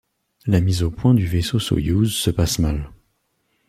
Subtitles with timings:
[0.47, 2.89] La mise au point du vaisseau Soyouz se passe mal.